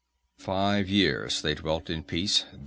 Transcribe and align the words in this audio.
"Five 0.39 0.89
years 0.89 1.43
they 1.43 1.53
dwelt 1.53 1.87
in 1.87 2.03
peace. 2.03 2.45